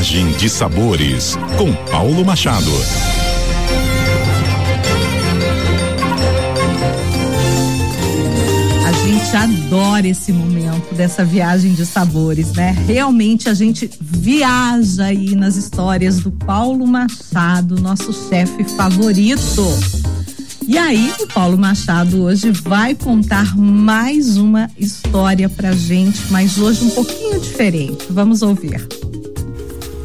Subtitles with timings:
[0.00, 2.70] Viagem de Sabores, com Paulo Machado.
[8.86, 12.74] A gente adora esse momento dessa viagem de sabores, né?
[12.86, 19.66] Realmente a gente viaja aí nas histórias do Paulo Machado, nosso chefe favorito.
[20.66, 26.86] E aí, o Paulo Machado hoje vai contar mais uma história pra gente, mas hoje
[26.86, 28.06] um pouquinho diferente.
[28.08, 28.88] Vamos ouvir.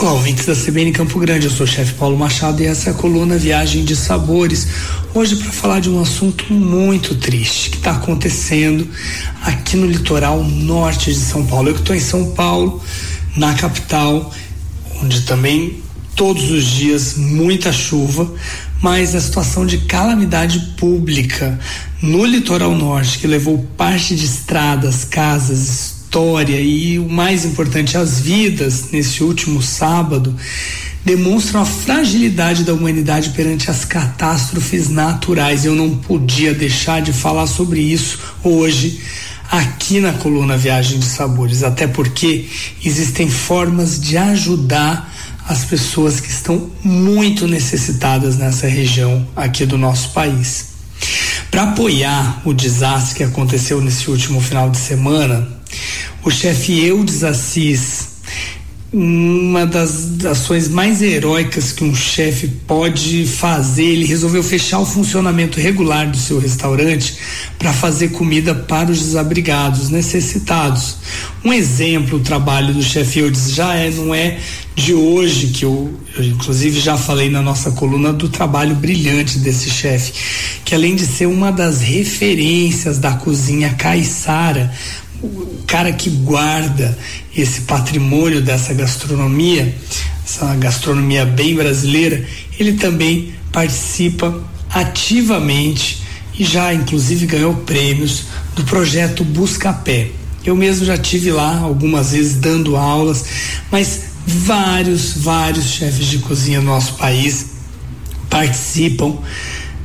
[0.00, 2.92] Olá, ouvintes da CBN Campo Grande, eu sou o chefe Paulo Machado e essa é
[2.92, 4.68] a coluna Viagem de Sabores.
[5.12, 8.86] Hoje para falar de um assunto muito triste que está acontecendo
[9.42, 11.70] aqui no litoral norte de São Paulo.
[11.70, 12.80] Eu que estou em São Paulo,
[13.36, 14.32] na capital,
[15.02, 15.82] onde também
[16.14, 18.32] todos os dias muita chuva,
[18.80, 21.58] mas a situação de calamidade pública
[22.00, 28.18] no litoral norte que levou parte de estradas, casas, história e o mais importante, as
[28.18, 30.34] vidas nesse último sábado
[31.04, 35.66] demonstram a fragilidade da humanidade perante as catástrofes naturais.
[35.66, 39.02] Eu não podia deixar de falar sobre isso hoje
[39.50, 42.48] aqui na coluna Viagem de Sabores, até porque
[42.82, 45.14] existem formas de ajudar
[45.46, 50.68] as pessoas que estão muito necessitadas nessa região aqui do nosso país.
[51.50, 55.57] Para apoiar o desastre que aconteceu nesse último final de semana,
[56.24, 58.18] o chefe Eudes Assis,
[58.90, 65.60] uma das ações mais heróicas que um chefe pode fazer, ele resolveu fechar o funcionamento
[65.60, 67.16] regular do seu restaurante
[67.58, 70.96] para fazer comida para os desabrigados, necessitados.
[71.44, 74.38] Um exemplo, o trabalho do chefe Eudes já é, não é
[74.74, 79.68] de hoje, que eu, eu inclusive já falei na nossa coluna do trabalho brilhante desse
[79.68, 80.12] chefe,
[80.64, 84.72] que além de ser uma das referências da cozinha caiçara,
[85.22, 86.96] o cara que guarda
[87.36, 89.74] esse patrimônio dessa gastronomia,
[90.24, 92.24] essa gastronomia bem brasileira,
[92.58, 96.02] ele também participa ativamente
[96.38, 98.24] e já inclusive ganhou prêmios
[98.54, 100.10] do projeto Buscapé.
[100.44, 103.24] Eu mesmo já tive lá algumas vezes dando aulas,
[103.70, 107.46] mas vários, vários chefes de cozinha no nosso país
[108.30, 109.18] participam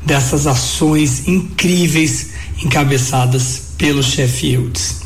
[0.05, 2.29] dessas ações incríveis
[2.63, 5.02] encabeçadas pelo chefe Eudes.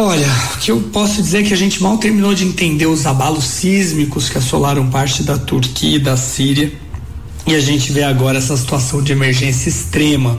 [0.00, 3.04] Olha, o que eu posso dizer é que a gente mal terminou de entender os
[3.04, 6.72] abalos sísmicos que assolaram parte da Turquia e da Síria.
[7.44, 10.38] E a gente vê agora essa situação de emergência extrema.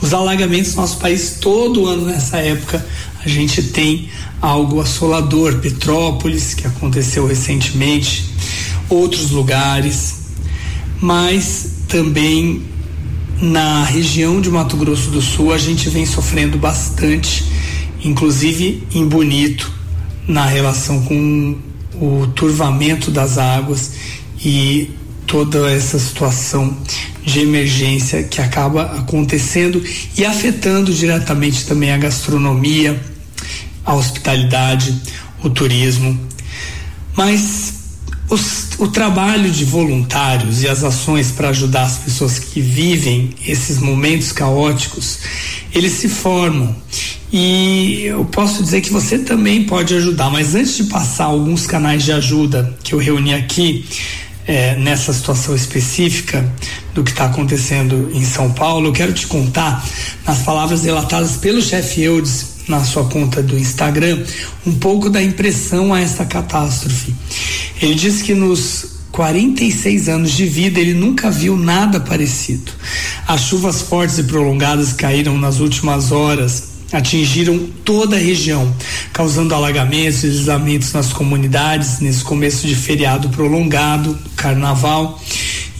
[0.00, 2.86] Os alagamentos no nosso país, todo ano nessa época,
[3.24, 4.10] a gente tem
[4.40, 5.56] algo assolador.
[5.56, 8.30] Petrópolis, que aconteceu recentemente,
[8.88, 10.18] outros lugares,
[11.00, 12.62] mas também
[13.42, 17.53] na região de Mato Grosso do Sul a gente vem sofrendo bastante
[18.04, 19.72] inclusive em Bonito,
[20.28, 21.56] na relação com
[21.94, 23.92] o turvamento das águas
[24.44, 24.90] e
[25.26, 26.76] toda essa situação
[27.24, 29.82] de emergência que acaba acontecendo
[30.16, 33.00] e afetando diretamente também a gastronomia,
[33.84, 35.00] a hospitalidade,
[35.42, 36.18] o turismo.
[37.16, 37.74] Mas
[38.28, 43.78] os, o trabalho de voluntários e as ações para ajudar as pessoas que vivem esses
[43.78, 45.18] momentos caóticos,
[45.72, 46.83] eles se formam
[47.36, 52.04] e eu posso dizer que você também pode ajudar, mas antes de passar alguns canais
[52.04, 53.84] de ajuda que eu reuni aqui,
[54.46, 56.48] é, nessa situação específica
[56.94, 59.84] do que está acontecendo em São Paulo, eu quero te contar,
[60.24, 64.22] nas palavras relatadas pelo chefe Eudes na sua conta do Instagram,
[64.64, 67.12] um pouco da impressão a esta catástrofe.
[67.82, 72.70] Ele disse que nos 46 anos de vida, ele nunca viu nada parecido.
[73.26, 78.72] As chuvas fortes e prolongadas caíram nas últimas horas atingiram toda a região,
[79.12, 85.20] causando alagamentos e deslizamentos nas comunidades nesse começo de feriado prolongado, carnaval.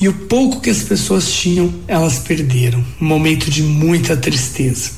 [0.01, 2.85] E o pouco que as pessoas tinham, elas perderam.
[3.01, 4.91] Um momento de muita tristeza.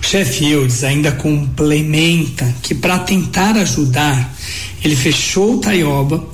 [0.00, 4.36] O chefe Eudes ainda complementa que para tentar ajudar,
[4.82, 6.26] ele fechou o Taioba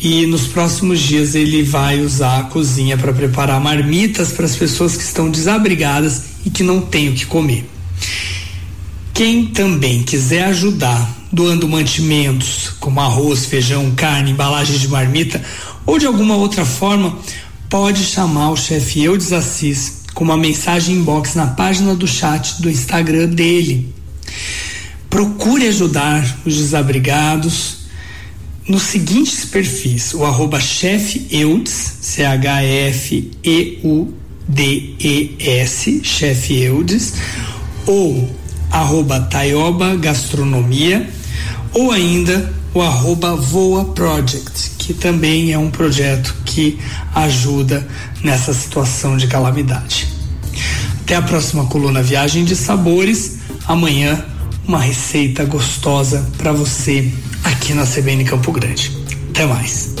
[0.00, 4.96] e nos próximos dias ele vai usar a cozinha para preparar marmitas para as pessoas
[4.96, 7.71] que estão desabrigadas e que não têm o que comer.
[9.22, 15.40] Quem também quiser ajudar doando mantimentos como arroz, feijão, carne, embalagem de marmita
[15.86, 17.16] ou de alguma outra forma,
[17.70, 22.68] pode chamar o chefe Eudes Assis com uma mensagem inbox na página do chat do
[22.68, 23.94] Instagram dele.
[25.08, 27.76] Procure ajudar os desabrigados
[28.66, 32.40] nos seguintes perfis: o arroba chefe Eudes, C-H-F-E-U-D-E-S,
[36.02, 37.14] chefe Eudes,
[37.86, 38.41] ou
[38.72, 41.08] arroba Taioba Gastronomia
[41.72, 46.78] ou ainda o arroba Voa Project, que também é um projeto que
[47.14, 47.86] ajuda
[48.24, 50.08] nessa situação de calamidade.
[51.02, 53.38] Até a próxima coluna Viagem de Sabores.
[53.66, 54.24] Amanhã,
[54.66, 57.12] uma receita gostosa para você
[57.44, 58.96] aqui na CBN Campo Grande.
[59.30, 59.94] Até mais.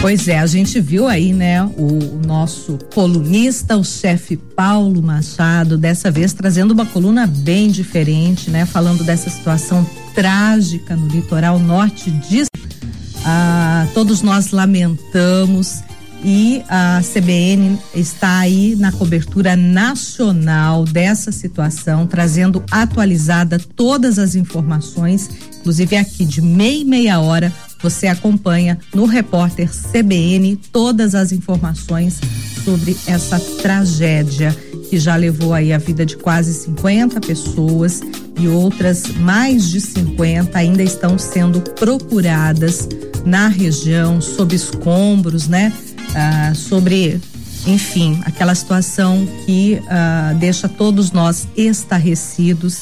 [0.00, 6.10] Pois é, a gente viu aí, né, o, nosso colunista, o chefe Paulo Machado, dessa
[6.10, 12.44] vez trazendo uma coluna bem diferente, né, falando dessa situação trágica no litoral norte de
[13.26, 15.82] ah, todos nós lamentamos
[16.24, 25.28] e a CBN está aí na cobertura nacional dessa situação, trazendo atualizada todas as informações,
[25.58, 32.20] inclusive aqui de meia e meia hora você acompanha no repórter CBN todas as informações
[32.64, 34.56] sobre essa tragédia
[34.88, 38.00] que já levou aí a vida de quase 50 pessoas
[38.38, 42.88] e outras mais de 50 ainda estão sendo procuradas
[43.24, 45.72] na região sob escombros, né?
[46.14, 47.20] Ah, sobre,
[47.66, 52.78] enfim, aquela situação que ah, deixa todos nós estarrecidos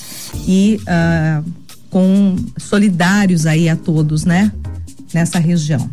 [0.47, 1.43] e ah,
[1.91, 4.53] com solidários aí a todos, né?
[5.13, 5.89] Nessa região.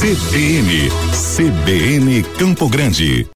[0.00, 0.90] CBN,
[1.36, 3.26] CBN Campo Grande.